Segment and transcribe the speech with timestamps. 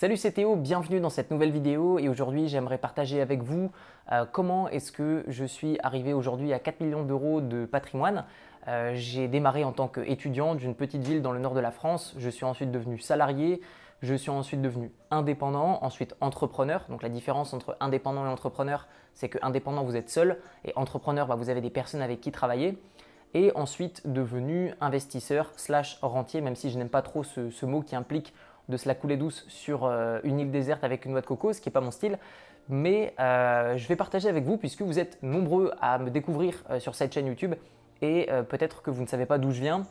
[0.00, 3.72] Salut c'est Théo, bienvenue dans cette nouvelle vidéo et aujourd'hui j'aimerais partager avec vous
[4.12, 8.24] euh, comment est-ce que je suis arrivé aujourd'hui à 4 millions d'euros de patrimoine.
[8.68, 12.14] Euh, j'ai démarré en tant qu'étudiant d'une petite ville dans le nord de la France,
[12.16, 13.60] je suis ensuite devenu salarié,
[14.00, 16.84] je suis ensuite devenu indépendant, ensuite entrepreneur.
[16.88, 21.26] Donc la différence entre indépendant et entrepreneur, c'est que indépendant vous êtes seul et entrepreneur
[21.26, 22.78] bah, vous avez des personnes avec qui travailler.
[23.34, 27.96] Et ensuite devenu investisseur slash rentier, même si je n'aime pas trop ce mot qui
[27.96, 28.32] implique
[28.68, 31.52] de se la couler douce sur euh, une île déserte avec une noix de coco,
[31.52, 32.18] ce qui n'est pas mon style.
[32.68, 36.78] Mais euh, je vais partager avec vous puisque vous êtes nombreux à me découvrir euh,
[36.80, 37.54] sur cette chaîne YouTube
[38.00, 39.84] et peut-être que vous ne savez pas d'où je viens.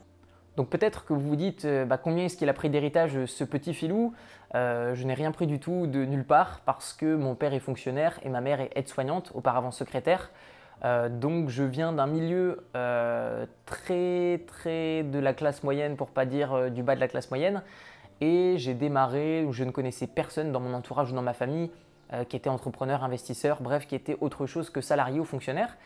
[0.55, 3.73] Donc peut-être que vous vous dites bah, combien est-ce qu'il a pris d'héritage ce petit
[3.73, 4.13] filou?
[4.53, 8.17] Je n'ai rien pris du tout de nulle part parce que mon père est fonctionnaire
[8.23, 10.31] et ma mère est aide-soignante, auparavant secrétaire.
[11.09, 12.63] donc je viens d'un milieu
[13.65, 17.61] très très de la classe moyenne pour pas dire du bas de la classe moyenne.
[18.21, 21.69] Et j'ai démarré où je ne connaissais personne dans mon entourage ou dans ma famille
[22.13, 25.77] euh, qui était entrepreneur, investisseur, bref, qui était autre chose que salarié ou fonctionnaire.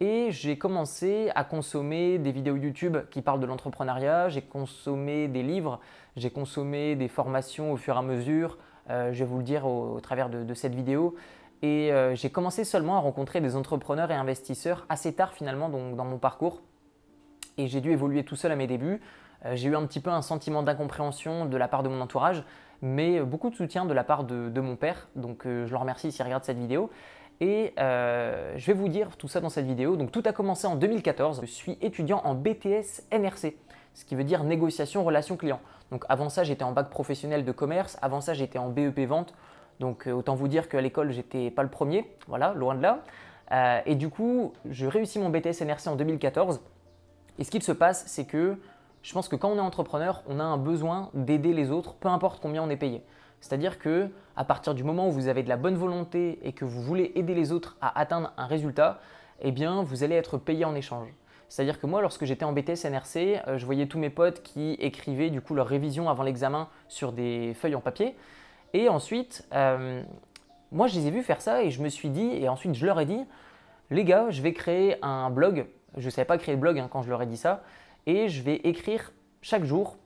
[0.00, 5.42] Et j'ai commencé à consommer des vidéos YouTube qui parlent de l'entrepreneuriat, j'ai consommé des
[5.42, 5.80] livres,
[6.16, 8.58] j'ai consommé des formations au fur et à mesure,
[8.90, 11.14] euh, je vais vous le dire au, travers de, cette vidéo.
[11.62, 16.04] Et euh, j'ai commencé seulement à rencontrer des entrepreneurs et investisseurs assez tard finalement dans
[16.04, 16.62] mon parcours.
[17.58, 19.00] Et j'ai dû évoluer tout seul à mes débuts.
[19.44, 22.42] Euh, j'ai eu un petit peu un sentiment d'incompréhension de la part de mon entourage,
[22.82, 25.08] mais beaucoup de soutien de la part de, mon père.
[25.16, 26.90] Donc euh, je le remercie s'il regarde cette vidéo.
[27.40, 29.96] Et euh, je vais vous dire tout ça dans cette vidéo.
[29.96, 31.40] Donc tout a commencé en 2014.
[31.42, 33.56] Je suis étudiant en BTS NRC,
[33.94, 35.60] ce qui veut dire négociation relation client.
[35.90, 37.98] Donc avant ça, j'étais en bac professionnel de commerce.
[38.00, 39.34] Avant ça, j'étais en BEP vente.
[39.80, 42.10] Donc autant vous dire qu'à l'école, j'étais pas le premier.
[42.26, 43.82] Voilà, loin de là.
[43.84, 46.62] et du coup, je réussis mon BTS NRC en 2014.
[47.38, 48.56] Et ce qu'il se passe, c'est que
[49.06, 52.08] je pense que quand on est entrepreneur, on a un besoin d'aider les autres, peu
[52.08, 53.04] importe combien on est payé.
[53.40, 56.64] C'est-à-dire que à partir du moment où vous avez de la bonne volonté et que
[56.64, 58.98] vous voulez aider les autres à atteindre un résultat,
[59.42, 61.06] eh bien vous allez être payé en échange.
[61.48, 64.72] C'est-à-dire que moi, lorsque j'étais en BTS NRC, euh, je voyais tous mes potes qui
[64.80, 68.16] écrivaient du coup leur révision avant l'examen sur des feuilles en papier.
[68.72, 70.02] Et ensuite, euh,
[70.72, 72.84] moi, je les ai vus faire ça et je me suis dit, et ensuite je
[72.84, 73.24] leur ai dit,
[73.92, 75.66] les gars, je vais créer un blog.
[75.96, 77.62] Je ne savais pas créer le blog hein, quand je leur ai dit ça
[78.06, 79.12] et je vais écrire
[79.42, 79.96] chaque jour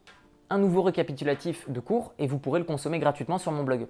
[0.49, 3.87] un nouveau récapitulatif de cours et vous pourrez le consommer gratuitement sur mon blog.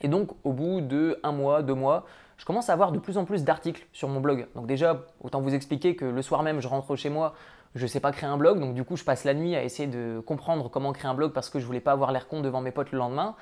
[0.00, 2.06] Et donc au bout de un mois, deux mois,
[2.36, 4.46] je commence à avoir de plus en plus d'articles sur mon blog.
[4.54, 7.34] Donc déjà, autant vous expliquer que le soir même, je rentre chez moi,
[7.74, 9.62] je ne sais pas créer un blog, donc du coup, je passe la nuit à
[9.62, 12.40] essayer de comprendre comment créer un blog parce que je voulais pas avoir l'air con
[12.40, 13.34] devant mes potes le lendemain.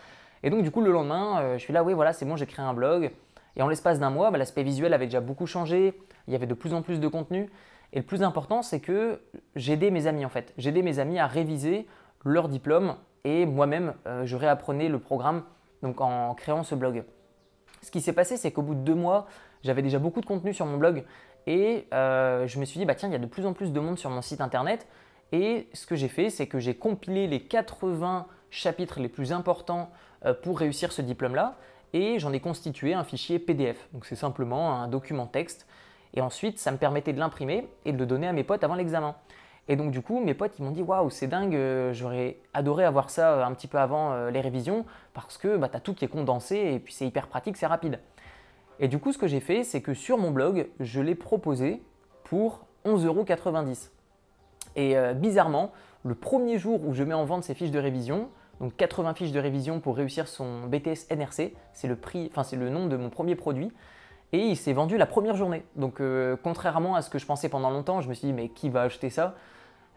[0.42, 2.46] Et donc du coup, le lendemain, euh, je suis là, oui, voilà, c'est bon, j'ai
[2.46, 3.12] créé un blog.
[3.56, 6.46] Et en l'espace d'un mois, bah, l'aspect visuel avait déjà beaucoup changé, il y avait
[6.46, 7.50] de plus en plus de contenu.
[7.92, 9.20] Et le plus important, c'est que
[9.54, 10.54] j'aidais mes amis en fait.
[10.56, 11.86] J'aidais mes amis à réviser
[12.24, 15.44] leur diplôme et moi-même, euh, je réapprenais le programme
[15.82, 17.04] en créant ce blog.
[17.82, 19.26] Ce qui s'est passé, c'est qu'au bout de deux mois,
[19.62, 21.04] j'avais déjà beaucoup de contenu sur mon blog
[21.46, 23.72] et euh, je me suis dit, bah tiens, il y a de plus en plus
[23.72, 24.86] de monde sur mon site internet.
[25.32, 29.90] Et ce que j'ai fait, c'est que j'ai compilé les 80 chapitres les plus importants
[30.24, 31.56] euh, pour réussir ce diplôme-là
[31.92, 33.88] et j'en ai constitué un fichier PDF.
[33.92, 35.66] Donc c'est simplement un document texte
[36.14, 38.74] et ensuite, ça me permettait de l'imprimer et de le donner à mes potes avant
[38.74, 39.16] l'examen.
[39.68, 42.84] Et donc du coup, mes potes, ils m'ont dit waouh, c'est dingue, euh, j'aurais adoré
[42.84, 44.84] avoir ça euh, un petit peu avant euh, les révisions
[45.14, 48.00] parce que bah, tu tout qui est condensé et puis c'est hyper pratique, c'est rapide.
[48.80, 51.80] Et du coup, ce que j'ai fait, c'est que sur mon blog, je l'ai proposé
[52.24, 53.90] pour 11,90€.
[54.74, 55.70] Et bizarrement,
[56.02, 58.30] le premier jour où je mets en vente ces fiches de révision,
[58.60, 62.56] donc 80 fiches de révision pour réussir son BTS NRC, c'est le prix, enfin c'est
[62.56, 63.70] le nom de mon premier produit
[64.32, 65.64] et il s'est vendu la première journée.
[65.76, 68.48] Donc euh, contrairement à ce que je pensais pendant longtemps, je me suis dit mais
[68.48, 69.34] qui va acheter ça?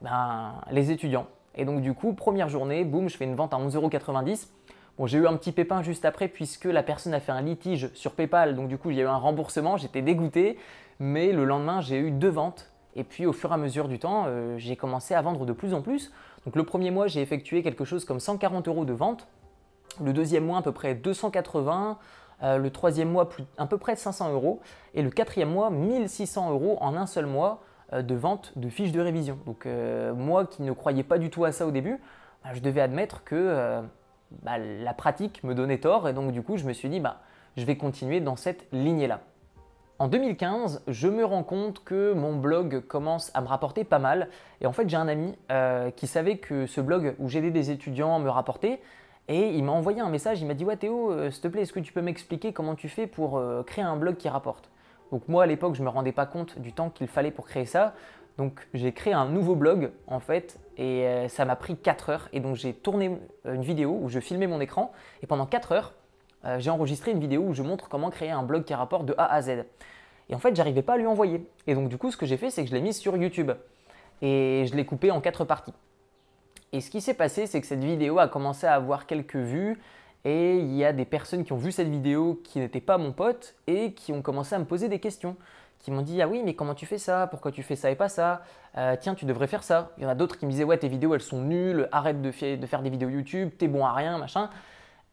[0.02, 1.28] Ben, Les étudiants.
[1.56, 4.48] Et donc du coup, première journée, boum, je fais une vente à 11,90€.
[4.98, 7.90] Bon, j'ai eu un petit pépin juste après puisque la personne a fait un litige
[7.94, 10.58] sur PayPal, donc du coup, il y a eu un remboursement, j'étais dégoûté,
[11.00, 12.72] mais le lendemain, j'ai eu deux ventes.
[12.96, 15.52] Et puis au fur et à mesure du temps, euh, j'ai commencé à vendre de
[15.52, 16.14] plus en plus.
[16.46, 19.28] Donc le premier mois, j'ai effectué quelque chose comme 140 euros de vente.
[20.02, 21.98] Le deuxième mois, à peu près 280.
[22.44, 24.62] Euh, le troisième mois, à peu près 500 euros.
[24.94, 27.62] Et le quatrième mois, 1600 euros en un seul mois
[27.94, 29.40] euh, de vente de fiches de révision.
[29.46, 32.00] Donc euh, moi qui ne croyais pas du tout à ça au début,
[32.44, 33.82] bah, je devais admettre que
[34.44, 36.10] bah, la pratique me donnait tort.
[36.10, 37.22] Et donc du coup, je me suis dit, bah,
[37.58, 39.22] je vais continuer dans cette lignée-là.
[39.98, 44.28] En 2015, je me rends compte que mon blog commence à me rapporter pas mal.
[44.60, 45.38] Et en fait, j'ai un ami
[45.96, 48.82] qui savait que ce blog où j'aidais des étudiants me rapportait.
[49.28, 51.64] Et il m'a envoyé un message, il m'a dit Ouais Théo, euh, s'il te plaît,
[51.64, 54.70] est-ce que tu peux m'expliquer comment tu fais pour euh, créer un blog qui rapporte?
[55.12, 57.48] Donc moi à l'époque, je ne me rendais pas compte du temps qu'il fallait pour
[57.48, 57.96] créer ça.
[58.38, 62.30] Donc j'ai créé un nouveau blog en fait et euh, ça m'a pris 4 heures.
[62.34, 64.92] Et donc j'ai tourné une vidéo où je filmais mon écran
[65.24, 65.94] et pendant 4 heures,
[66.60, 69.34] j'ai enregistré une vidéo où je montre comment créer un blog qui rapporte de A
[69.34, 69.66] à Z.
[70.30, 71.44] Et en fait, j'arrivais pas à lui envoyer.
[71.66, 73.52] Et donc du coup, ce que j'ai fait, c'est que je l'ai mis sur YouTube
[74.22, 75.74] et je l'ai coupé en 4 parties.
[76.76, 79.80] Et ce qui s'est passé, c'est que cette vidéo a commencé à avoir quelques vues
[80.26, 83.14] et il y a des personnes qui ont vu cette vidéo qui n'étaient pas mon
[83.14, 85.38] pote et qui ont commencé à me poser des questions.
[85.80, 87.28] Qui m'ont dit Ah oui, mais comment tu fais ça?
[87.28, 88.42] Pourquoi tu fais ça et pas ça?
[88.78, 89.94] Euh, Tiens, tu devrais faire ça.
[89.98, 92.22] Il y en a d'autres qui me disaient Ouais, tes vidéos elles sont nulles, arrête
[92.22, 94.50] de, faire des vidéos YouTube, t'es bon à rien, machin.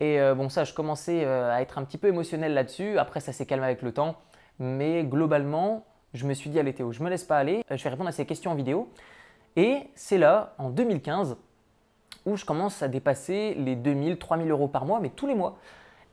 [0.00, 2.98] Et euh, bon, ça, je commençais euh, à être un petit peu émotionnel là-dessus.
[2.98, 4.16] Après, ça s'est calmé avec le temps.
[4.58, 7.62] Mais globalement, je me suis dit Allez, Théo, je me laisse pas aller.
[7.70, 8.88] Je vais répondre à ces questions en vidéo.
[9.54, 11.36] Et c'est là, en 2015,
[12.26, 15.58] où je commence à dépasser les 2000, 3000 euros par mois, mais tous les mois.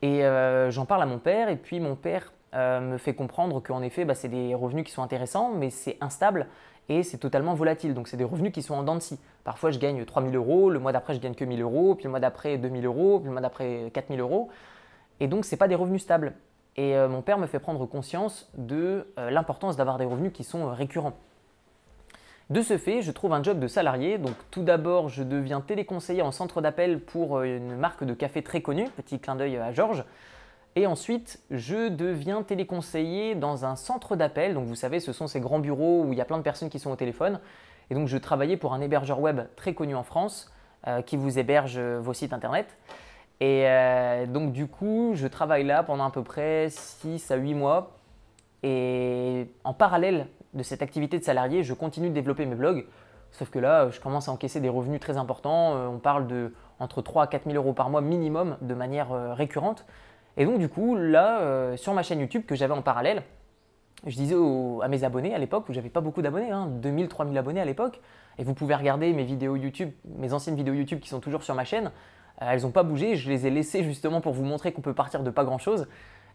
[0.02, 3.62] Et euh, j'en parle à mon père, et puis mon père euh, me fait comprendre
[3.62, 6.48] qu'en effet, bah, c'est des revenus qui sont intéressants, mais c'est instable
[6.88, 7.94] et c'est totalement volatile.
[7.94, 9.20] Donc c'est des revenus qui sont en dents de scie.
[9.44, 12.10] Parfois, je gagne 3000 euros, le mois d'après, je gagne que 1000 euros, puis le
[12.10, 14.50] mois d'après, 2000 euros, puis le mois d'après, 4000 euros.
[15.20, 16.34] Et donc, ce n'est pas des revenus stables.
[16.76, 20.70] Et euh, mon père me fait prendre conscience de l'importance d'avoir des revenus qui sont
[20.72, 21.18] récurrents.
[22.50, 24.18] De ce fait, je trouve un job de salarié.
[24.18, 28.42] Donc tout d'abord, je deviens téléconseiller en centre d'appel pour euh, une marque de café
[28.42, 30.04] très connue, petit clin d'œil à Georges.
[30.76, 34.56] Et ensuite, je deviens téléconseiller dans un centre d'appel.
[34.56, 36.70] Donc vous savez, ce sont ces grands bureaux où il y a plein de personnes
[36.70, 37.40] qui sont au téléphone.
[37.92, 40.52] Et donc je travaillais pour un hébergeur web très connu en France
[40.88, 42.78] euh, qui vous héberge euh, vos sites internet.
[43.42, 43.68] Et
[44.28, 47.92] donc du coup, je travaille là pendant à peu près 6 à 8 mois.
[48.64, 52.86] Et en parallèle de cette activité de salarié, je continue de développer mes blogs.
[53.32, 55.76] Sauf que là, je commence à encaisser des revenus très importants.
[55.76, 59.12] Euh, on parle de entre 3 à 4 000 euros par mois minimum de manière
[59.12, 59.86] euh, récurrente.
[60.38, 63.24] Et donc, du coup, là, euh, sur ma chaîne YouTube que j'avais en parallèle,
[64.08, 64.36] je disais
[64.82, 67.66] à mes abonnés à l'époque, où j'avais pas beaucoup d'abonnés, hein, 2000, 3000 abonnés à
[67.66, 68.00] l'époque,
[68.38, 71.54] et vous pouvez regarder mes vidéos YouTube, mes anciennes vidéos YouTube qui sont toujours sur
[71.54, 71.92] ma chaîne,
[72.40, 75.22] elles n'ont pas bougé, je les ai laissées justement pour vous montrer qu'on peut partir
[75.22, 75.86] de pas grand chose.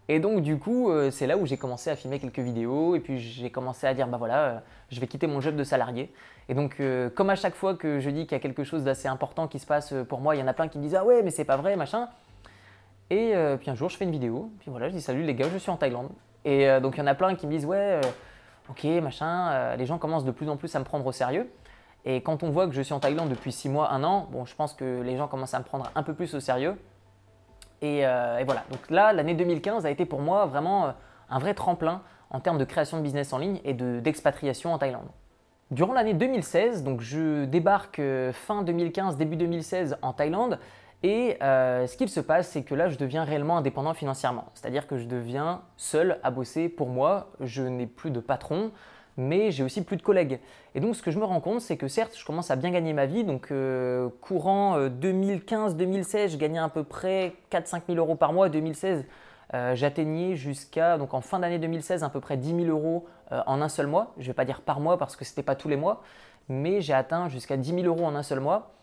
[0.08, 3.00] Et donc du coup, euh, c'est là où j'ai commencé à filmer quelques vidéos et
[3.00, 4.58] puis j'ai commencé à dire bah voilà, euh,
[4.90, 6.12] je vais quitter mon job de salarié.
[6.48, 8.84] Et donc euh, comme à chaque fois que je dis qu'il y a quelque chose
[8.84, 10.94] d'assez important qui se passe pour moi, il y en a plein qui me disent
[10.94, 12.08] ah ouais mais c'est pas vrai machin.
[13.10, 15.48] Et puis un jour je fais une vidéo, puis voilà je dis salut les gars,
[15.52, 16.10] je suis en Thaïlande.
[16.44, 18.00] Et donc il y en a plein qui me disent ouais
[18.68, 21.48] ok machin, les gens commencent de plus en plus à me prendre au sérieux.
[22.06, 24.44] Et quand on voit que je suis en Thaïlande depuis 6 mois, 1 an, bon
[24.44, 26.76] je pense que les gens commencent à me prendre un peu plus au sérieux.
[27.84, 30.90] Euh, et, voilà, donc là, l'année 2015 a été pour moi vraiment euh,
[31.28, 35.08] un vrai tremplin en termes de création de business en ligne et d'expatriation en Thaïlande.
[35.70, 40.58] Durant l'année 2016, donc je débarque euh, fin 2015, début 2016 en Thaïlande
[41.02, 44.46] et ce qu'il se passe, c'est que là, je deviens réellement indépendant financièrement.
[44.54, 48.72] C'est-à-dire que je deviens seul à bosser pour moi, je n'ai plus de patron,
[49.16, 50.40] mais j'ai aussi plus de collègues.
[50.74, 52.70] Et donc ce que je me rends compte, c'est que certes, je commence à bien
[52.70, 53.24] gagner ma vie.
[53.24, 58.48] Donc euh, courant 2015-2016, euh, je gagnais à peu près 4-5 000 euros par mois.
[58.48, 59.04] 2016,
[59.54, 63.62] euh, j'atteignais jusqu'à, donc en fin d'année 2016, à peu près 10 000 euros en
[63.62, 64.12] un seul mois.
[64.16, 66.02] Je ne vais pas dire par mois parce que ce n'était pas tous les mois,
[66.48, 68.74] mais j'ai atteint jusqu'à 10 000 euros en un seul mois.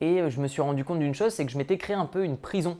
[0.00, 2.24] Et je me suis rendu compte d'une chose, c'est que je m'étais créé un peu
[2.24, 2.76] une prison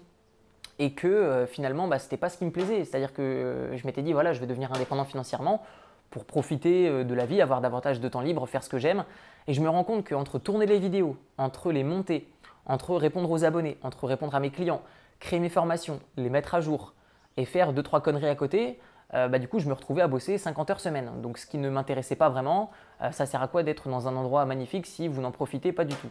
[0.81, 2.85] et que finalement, bah, ce n'était pas ce qui me plaisait.
[2.85, 5.63] C'est-à-dire que je m'étais dit, voilà, je vais devenir indépendant financièrement
[6.11, 9.05] pour profiter euh, de la vie, avoir davantage de temps libre, faire ce que j'aime.
[9.47, 12.29] Et je me rends compte qu'entre tourner les vidéos, entre les monter,
[12.67, 14.83] entre répondre aux abonnés, entre répondre à mes clients,
[15.21, 16.95] créer mes formations, les mettre à jour
[17.37, 18.79] et faire deux trois conneries à côté,
[19.13, 21.11] euh, bah, du coup je me retrouvais à bosser 50 heures semaine.
[21.21, 22.71] Donc ce qui ne m'intéressait pas vraiment,
[23.03, 25.85] euh, ça sert à quoi d'être dans un endroit magnifique si vous n'en profitez pas
[25.85, 26.11] du tout?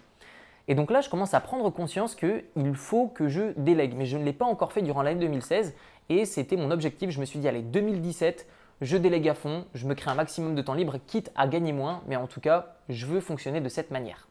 [0.68, 3.96] Et donc là, je commence à prendre conscience qu'il faut que je délègue.
[3.98, 5.76] Mais je ne l'ai pas encore fait durant l'année 2016
[6.10, 7.10] et c'était mon objectif.
[7.10, 8.48] Je me suis dit, allez, 2017,
[8.82, 11.74] je délègue à fond, je me crée un maximum de temps libre, quitte à gagner
[11.74, 14.28] moins, mais en tout cas, je veux fonctionner de cette manière.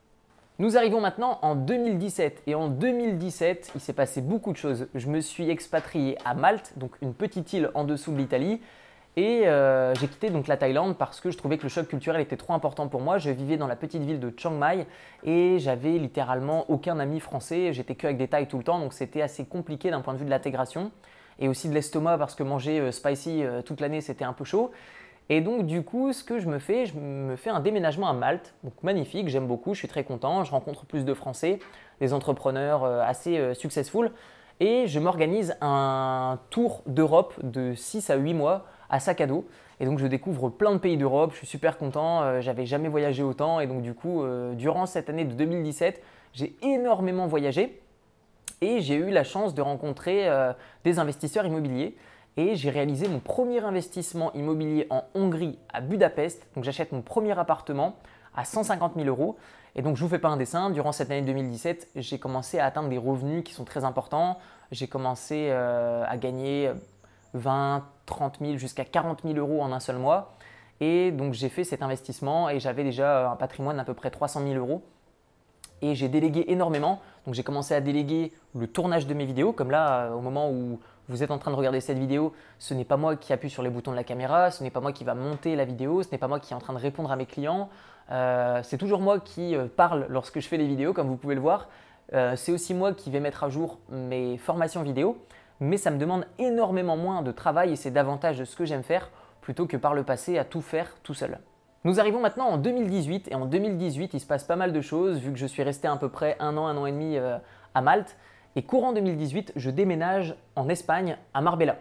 [0.58, 4.88] Nous arrivons maintenant en 2017 et en 2017, il s'est passé beaucoup de choses.
[4.94, 8.60] Je me suis expatrié à Malte, donc une petite île en dessous de l'Italie,
[9.16, 12.20] et euh, j'ai quitté donc la Thaïlande parce que je trouvais que le choc culturel
[12.22, 13.18] était trop important pour moi.
[13.18, 14.86] Je vivais dans la petite ville de Chiang Mai
[15.22, 17.74] et j'avais littéralement aucun ami français.
[17.74, 20.18] J'étais que avec des Thaïs tout le temps, donc c'était assez compliqué d'un point de
[20.18, 20.90] vue de l'intégration
[21.42, 24.44] et aussi de l'estomac parce que manger euh, spicy euh, toute l'année c'était un peu
[24.44, 24.70] chaud.
[25.28, 28.12] Et donc du coup, ce que je me fais, je me fais un déménagement à
[28.12, 31.58] Malte, donc magnifique, j'aime beaucoup, je suis très content, je rencontre plus de Français,
[32.00, 34.10] des entrepreneurs euh, assez successful,
[34.60, 39.46] et je m'organise un tour d'Europe de 6 à 8 mois à sac à dos.
[39.80, 43.22] Et donc je découvre plein de pays d'Europe, je suis super content, j'avais jamais voyagé
[43.22, 44.22] autant, et donc du coup,
[44.52, 46.02] durant cette année de 2017,
[46.34, 47.82] j'ai énormément voyagé
[48.62, 50.52] et j'ai eu la chance de rencontrer euh,
[50.84, 51.96] des investisseurs immobiliers.
[52.38, 56.46] et j'ai réalisé mon premier investissement immobilier en Hongrie à Budapest.
[56.54, 57.96] Donc j'achète mon premier appartement
[58.34, 59.36] à 150 000 euros.
[59.74, 62.58] Et donc je ne vous fais pas un dessin, durant cette année 2017, j'ai commencé
[62.58, 64.38] à atteindre des revenus qui sont très importants.
[64.70, 66.70] J'ai commencé euh, à gagner
[67.34, 70.36] 20, 30 000 jusqu'à 40 000 euros en un seul mois.
[70.80, 74.40] Et donc j'ai fait cet investissement et j'avais déjà un patrimoine d'à peu près 300
[74.46, 74.82] 000 euros.
[75.82, 77.00] Et j'ai délégué énormément.
[77.26, 80.50] Donc j'ai commencé à déléguer le tournage de mes vidéos, comme là, euh, au moment
[80.50, 83.50] où vous êtes en train de regarder cette vidéo, ce n'est pas moi qui appuie
[83.50, 86.02] sur les boutons de la caméra, ce n'est pas moi qui va monter la vidéo,
[86.02, 87.68] ce n'est pas moi qui est en train de répondre à mes clients.
[88.10, 91.34] Euh, c'est toujours moi qui euh, parle lorsque je fais les vidéos, comme vous pouvez
[91.34, 91.68] le voir.
[92.36, 95.16] c'est aussi moi qui vais mettre à jour mes formations vidéo,
[95.60, 99.10] mais ça me demande énormément moins de travail et c'est davantage ce que j'aime faire
[99.40, 101.38] plutôt que par le passé à tout faire tout seul.
[101.84, 105.18] Nous arrivons maintenant en 2018 et en 2018 il se passe pas mal de choses
[105.18, 107.16] vu que je suis resté à peu près un an, un an et demi
[107.74, 108.16] à Malte
[108.54, 111.78] et courant 2018, je déménage en Espagne, à Marbella.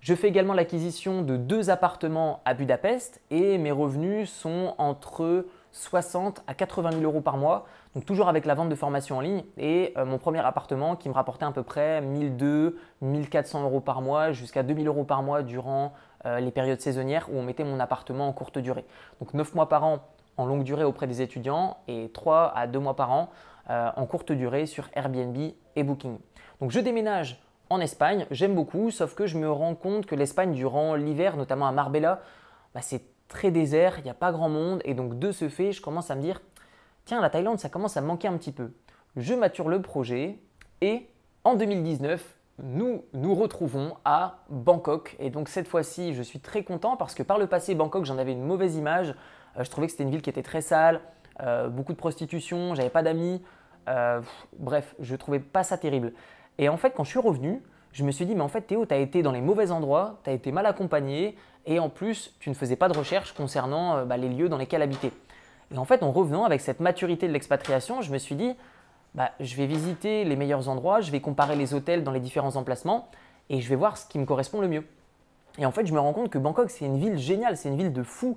[0.00, 6.44] Je fais également l'acquisition de deux appartements à Budapest et mes revenus sont entre 60
[6.46, 7.66] à 80 000 euros par mois,
[7.96, 11.08] donc toujours avec la vente de formation en ligne et euh, mon premier appartement qui
[11.08, 15.42] me rapportait à peu près 1200, 1400 euros par mois jusqu'à 2000 euros par mois
[15.42, 15.92] durant
[16.26, 18.84] euh, les périodes saisonnières où on mettait mon appartement en courte durée.
[19.18, 19.98] Donc 9 mois par an
[20.36, 23.30] en longue durée auprès des étudiants et 3 à 2 mois par an
[23.68, 25.36] euh, en courte durée sur Airbnb
[25.74, 26.18] et Booking.
[26.60, 30.52] Donc je déménage en Espagne, j'aime beaucoup, sauf que je me rends compte que l'Espagne
[30.52, 32.20] durant l'hiver, notamment à Marbella,
[32.74, 35.72] bah, c'est très désert, il n'y a pas grand monde, et donc de ce fait,
[35.72, 36.40] je commence à me dire,
[37.04, 38.72] tiens, la Thaïlande, ça commence à manquer un petit peu.
[39.16, 40.38] Je mature le projet,
[40.80, 41.08] et
[41.44, 45.16] en 2019, nous nous retrouvons à Bangkok.
[45.18, 48.18] Et donc cette fois-ci, je suis très content parce que par le passé, Bangkok, j'en
[48.18, 49.14] avais une mauvaise image.
[49.58, 51.00] Euh, je trouvais que c'était une ville qui était très sale,
[51.42, 53.42] euh, beaucoup de prostitution, j'avais pas d'amis.
[53.88, 54.20] Euh,
[54.58, 56.12] bref, je trouvais pas ça terrible.
[56.58, 57.62] Et en fait, quand je suis revenu,
[57.92, 60.20] je me suis dit, mais en fait, Théo, tu as été dans les mauvais endroits,
[60.24, 63.96] tu as été mal accompagné, et en plus, tu ne faisais pas de recherche concernant
[63.96, 65.12] euh, bah, les lieux dans lesquels habiter.
[65.72, 68.54] Et en fait, en revenant avec cette maturité de l'expatriation, je me suis dit,
[69.14, 72.56] bah, je vais visiter les meilleurs endroits, je vais comparer les hôtels dans les différents
[72.56, 73.08] emplacements,
[73.50, 74.84] et je vais voir ce qui me correspond le mieux.
[75.58, 77.76] Et en fait, je me rends compte que Bangkok, c'est une ville géniale, c'est une
[77.76, 78.36] ville de fou.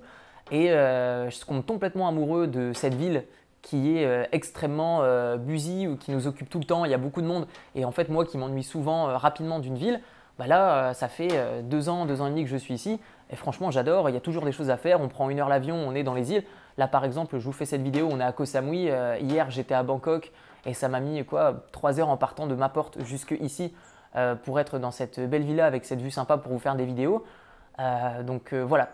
[0.50, 3.24] Et euh, je tombe complètement amoureux de cette ville
[3.60, 6.84] qui est euh, extrêmement euh, busy ou qui nous occupe tout le temps.
[6.84, 7.46] Il y a beaucoup de monde.
[7.74, 10.00] Et en fait, moi qui m'ennuie souvent rapidement d'une ville,
[10.38, 13.00] bah là, ça fait deux ans, deux ans et demi que je suis ici.
[13.30, 14.08] Et franchement, j'adore.
[14.08, 15.00] Il y a toujours des choses à faire.
[15.00, 16.44] On prend une heure l'avion, on est dans les îles.
[16.76, 18.08] Là, par exemple, je vous fais cette vidéo.
[18.10, 18.90] On est à Koh Samui.
[19.20, 20.32] hier, j'étais à Bangkok
[20.66, 23.72] et ça m'a mis quoi trois heures en partant de ma porte jusque ici
[24.44, 27.24] pour être dans cette belle villa avec cette vue sympa pour vous faire des vidéos.
[28.24, 28.88] donc voilà,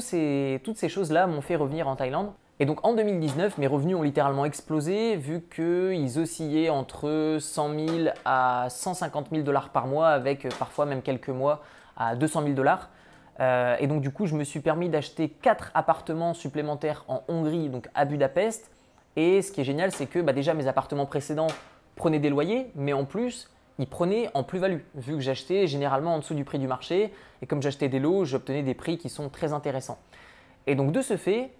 [0.00, 2.30] ces, toutes ces choses-là m'ont fait revenir en Thaïlande.
[2.60, 8.08] Et donc en 2019, mes revenus ont littéralement explosé vu qu'ils oscillaient entre 100 000
[8.24, 11.62] à 150 000 dollars par mois avec euh, parfois même quelques mois
[11.96, 12.90] à 200 000 dollars.
[13.40, 17.68] Euh, et donc du coup, je me suis permis d'acheter 4 appartements supplémentaires en Hongrie,
[17.68, 18.70] donc à Budapest.
[19.16, 21.48] Et ce qui est génial, c'est que bah, déjà mes appartements précédents
[21.96, 26.18] prenaient des loyers, mais en plus, il prenait en plus-value, vu que j'achetais généralement en
[26.18, 29.28] dessous du prix du marché, et comme j'achetais des lots, j'obtenais des prix qui sont
[29.28, 29.98] très intéressants.
[30.66, 31.50] Et donc de ce fait,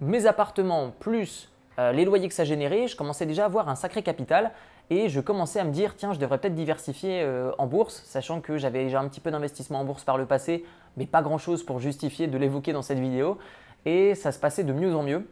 [0.00, 3.74] mes appartements plus euh, les loyers que ça générait, je commençais déjà à avoir un
[3.74, 4.52] sacré capital,
[4.90, 8.40] et je commençais à me dire, tiens, je devrais peut-être diversifier euh, en bourse, sachant
[8.40, 10.64] que j'avais déjà un petit peu d'investissement en bourse par le passé,
[10.96, 13.38] mais pas grand-chose pour justifier de l'évoquer dans cette vidéo,
[13.86, 15.28] et ça se passait de mieux en mieux.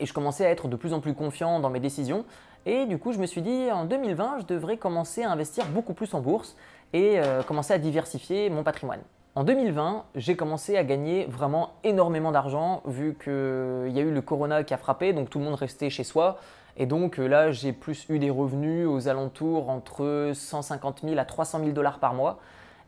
[0.00, 2.24] Et je commençais à être de plus en plus confiant dans mes décisions.
[2.66, 5.94] Et du coup, je me suis dit, en 2020, je devrais commencer à investir beaucoup
[5.94, 6.56] plus en bourse
[6.92, 9.00] et euh, commencer à diversifier mon patrimoine.
[9.34, 14.12] En 2020, j'ai commencé à gagner vraiment énormément d'argent vu qu'il euh, y a eu
[14.12, 16.38] le corona qui a frappé, donc tout le monde restait chez soi.
[16.76, 21.24] Et donc euh, là, j'ai plus eu des revenus aux alentours entre 150 000 à
[21.24, 22.40] 300 000 dollars par mois.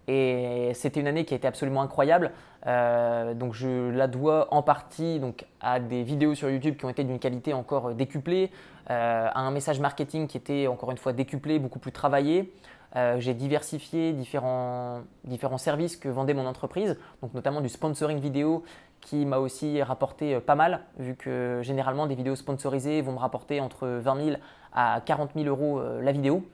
[0.09, 2.31] Et c'était une année qui a été absolument incroyable.
[2.65, 7.03] donc je la dois en partie donc, à des vidéos sur YouTube qui ont été
[7.03, 8.53] d'une qualité encore décuplée,
[8.89, 12.53] euh, à un message marketing qui était encore une fois décuplé, beaucoup plus travaillé.
[12.95, 18.63] Euh, j'ai diversifié différents, différents services que vendait mon entreprise, donc notamment du sponsoring vidéo
[19.01, 23.19] qui m'a aussi rapporté euh, pas mal, vu que généralement des vidéos sponsorisées vont me
[23.19, 24.37] rapporter entre 20 000
[24.73, 26.47] à 40 000 euros la vidéo.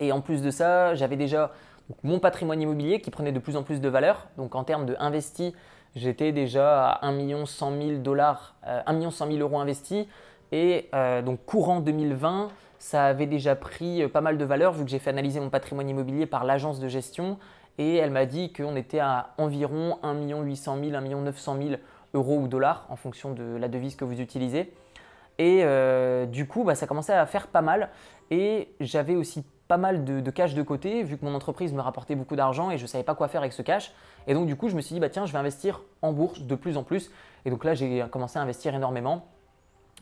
[0.00, 1.52] Et en plus de ça, j'avais déjà
[2.02, 4.28] mon patrimoine immobilier qui prenait de plus en plus de valeur.
[4.36, 4.96] Donc en termes de
[5.94, 10.06] j'étais déjà à 1 100 000 dollars, 1 100 000 euros investis.
[10.52, 14.84] Et euh, donc courant 2020, ça avait déjà pris euh, pas mal de valeur vu
[14.84, 17.38] que j'ai fait analyser mon patrimoine immobilier par l'agence de gestion
[17.78, 21.70] et elle m'a dit qu'on était à environ 1 800 000, 1 900 000
[22.14, 24.72] euros ou dollars en fonction de la devise que vous utilisez.
[25.38, 27.90] Et euh, du coup, bah, ça commençait à faire pas mal
[28.30, 32.14] et j'avais aussi pas mal de, cash de côté, vu que mon entreprise me rapportait
[32.14, 33.92] beaucoup d'argent et je savais pas quoi faire avec ce cash.
[34.26, 36.40] Et donc, du coup, je me suis dit, bah, tiens, je vais investir en bourse
[36.40, 37.10] de plus en plus.
[37.44, 39.26] Et donc là, j'ai commencé à investir énormément.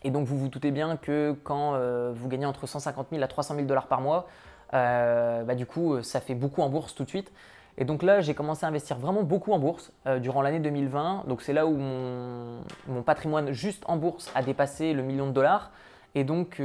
[0.04, 3.26] Et donc, vous vous doutez bien que quand euh, vous gagnez entre 150 000 à
[3.26, 4.28] 300 000 dollars par mois,
[4.74, 7.32] euh, bah, du coup, ça fait beaucoup en bourse tout de suite.
[7.78, 11.24] Et donc là, j'ai commencé à investir vraiment beaucoup en bourse euh, durant l'année 2020.
[11.26, 15.72] Donc c'est là où mon, patrimoine juste en bourse a dépassé le million de dollars.
[16.14, 16.62] Et donc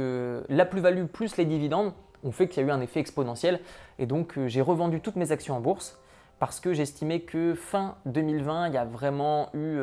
[0.48, 1.92] la plus-value plus les dividendes,
[2.22, 3.58] ont fait qu'il y a eu un effet exponentiel.
[3.98, 5.98] Et donc j'ai revendu toutes mes actions en bourse
[6.38, 9.80] parce que j'estimais que fin 2020, il y a vraiment eu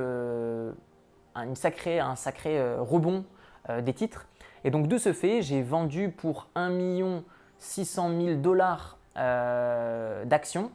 [1.36, 3.26] un sacré, rebond
[3.82, 4.28] des titres.
[4.64, 7.22] Et donc de ce fait, j'ai vendu pour 1
[7.60, 10.72] 600 000 dollars d'actions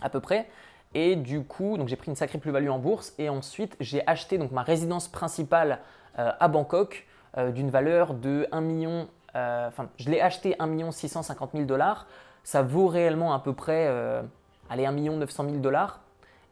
[0.00, 0.48] à peu près.
[0.94, 3.14] Et du coup, donc j'ai pris une sacrée plus-value en bourse.
[3.18, 5.80] Et ensuite, j'ai acheté donc ma résidence principale
[6.16, 11.64] à Bangkok d'une valeur de 1 million euh, enfin, je l'ai acheté 1 650 000
[11.64, 12.06] dollars.
[12.44, 14.22] Ça vaut réellement à peu près, euh,
[14.68, 16.00] allez, 1 900 000 dollars.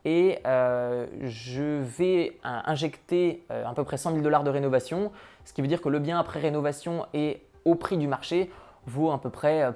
[0.05, 5.13] Et euh, je vais injecter à peu près 100 000 dollars de rénovation,
[5.45, 8.51] ce qui veut dire que le bien après rénovation et au prix du marché
[8.87, 9.71] vaut à peu près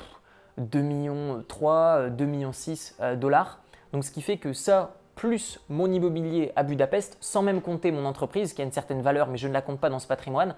[0.57, 3.61] 2 millions 3, 2 millions 6 dollars.
[3.93, 8.05] Donc ce qui fait que ça, plus mon immobilier à Budapest, sans même compter mon
[8.05, 10.55] entreprise qui a une certaine valeur, mais je ne la compte pas dans ce patrimoine,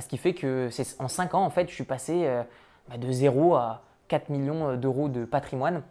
[0.00, 2.42] ce qui fait que en 5 ans, en fait, je suis passé euh,
[2.88, 5.82] bah, de 0 à 4 millions euh, d'euros de patrimoine.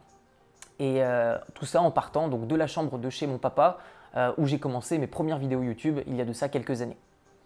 [0.79, 3.77] Et euh, tout ça en partant donc, de la chambre de chez mon papa,
[4.38, 6.96] où j'ai commencé mes premières vidéos YouTube il y a de ça quelques années.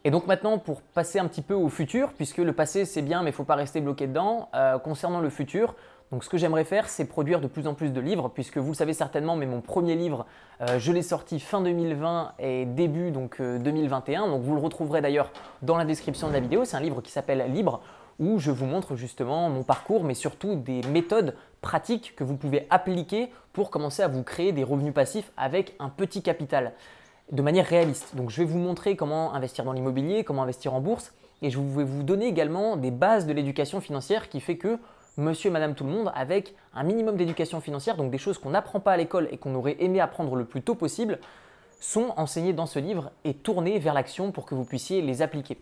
[0.03, 3.23] Et donc maintenant, pour passer un petit peu au futur, puisque le passé c'est bien,
[3.23, 4.49] mais il ne faut pas rester bloqué dedans,
[4.83, 5.73] concernant le futur,
[6.11, 8.69] donc ce que j'aimerais faire, c'est produire de plus en plus de livres, puisque vous
[8.69, 10.25] le savez certainement, mais mon premier livre,
[10.61, 14.23] euh, je l'ai sorti fin 2020 et début donc 2021.
[14.23, 15.31] Euh, donc vous le retrouverez d'ailleurs
[15.61, 16.65] dans la description de la vidéo.
[16.65, 17.81] C'est un livre qui s'appelle Libre,
[18.19, 22.67] où je vous montre justement mon parcours, mais surtout des méthodes pratiques que vous pouvez
[22.69, 26.73] appliquer pour commencer à vous créer des revenus passifs avec un petit capital,
[27.31, 28.15] de manière réaliste.
[28.15, 31.59] Donc je vais vous montrer comment investir dans l'immobilier, comment investir en bourse, et je
[31.59, 34.77] vais vous donner également des bases de l'éducation financière qui fait que
[35.17, 38.51] monsieur et madame tout le monde avec un minimum d'éducation financière, donc des choses qu'on
[38.51, 41.19] n'apprend pas à l'école et qu'on aurait aimé apprendre le plus tôt possible,
[41.79, 45.57] sont enseignées dans ce livre et tournées vers l'action pour que vous puissiez les appliquer.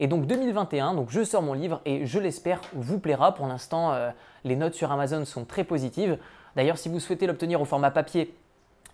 [0.00, 3.34] Et donc 2021, donc je sors mon livre et je l'espère vous plaira.
[3.34, 4.10] Pour l'instant, euh,
[4.44, 6.18] les notes sur Amazon sont très positives.
[6.56, 8.34] D'ailleurs, si vous souhaitez l'obtenir au format papier,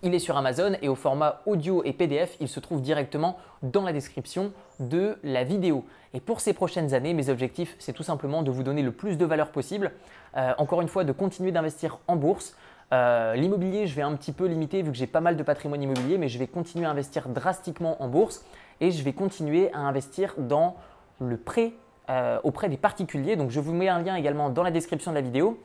[0.03, 3.83] il est sur Amazon et au format audio et PDF, il se trouve directement dans
[3.83, 5.85] la description de la vidéo.
[6.13, 9.17] Et pour ces prochaines années, mes objectifs, c'est tout simplement de vous donner le plus
[9.17, 9.93] de valeur possible.
[10.37, 12.55] Euh, encore une fois, de continuer d'investir en bourse.
[12.93, 15.83] Euh, l'immobilier, je vais un petit peu limiter vu que j'ai pas mal de patrimoine
[15.83, 18.45] immobilier, mais je vais continuer à investir drastiquement en bourse
[18.81, 20.77] et je vais continuer à investir dans
[21.21, 21.73] le prêt
[22.11, 23.37] euh, auprès des particuliers.
[23.37, 25.59] Donc je vous mets un lien également dans la description de la vidéo.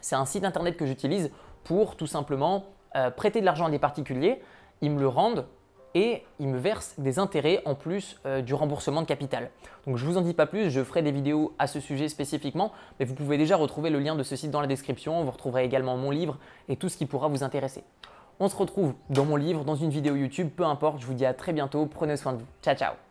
[0.00, 1.30] C'est un site internet que j'utilise
[1.64, 2.64] pour tout simplement
[2.96, 4.40] euh, prêter de l'argent à des particuliers,
[4.80, 5.46] ils me le rendent
[5.94, 9.50] et ils me versent des intérêts en plus euh, du remboursement de capital.
[9.86, 12.72] Donc je vous en dis pas plus, je ferai des vidéos à ce sujet spécifiquement,
[12.98, 15.64] mais vous pouvez déjà retrouver le lien de ce site dans la description, vous retrouverez
[15.64, 17.84] également mon livre et tout ce qui pourra vous intéresser.
[18.38, 21.26] On se retrouve dans mon livre, dans une vidéo YouTube, peu importe, je vous dis
[21.26, 22.46] à très bientôt, prenez soin de vous.
[22.62, 23.09] Ciao ciao